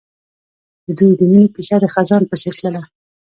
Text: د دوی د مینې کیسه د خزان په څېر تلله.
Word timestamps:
د 0.85 0.87
دوی 0.97 1.11
د 1.19 1.21
مینې 1.29 1.47
کیسه 1.55 1.75
د 1.81 1.85
خزان 1.93 2.23
په 2.27 2.35
څېر 2.41 2.53
تلله. 2.59 2.81